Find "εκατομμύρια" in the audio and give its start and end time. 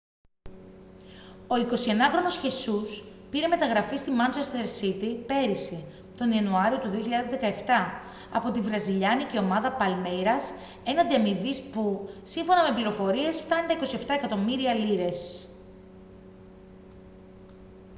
14.09-14.73